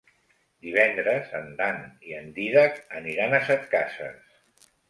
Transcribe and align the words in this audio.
Divendres 0.67 1.29
en 1.41 1.51
Dan 1.59 1.77
i 2.13 2.17
en 2.21 2.33
Dídac 2.39 2.81
aniran 3.03 3.37
a 3.37 3.43
Setcases. 3.51 4.69